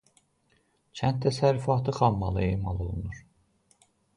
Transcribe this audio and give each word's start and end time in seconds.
Kənd 1.01 1.19
təsərrüfatı 1.27 1.95
xammalı 1.99 2.45
emal 2.47 2.83
olunur. 2.87 3.21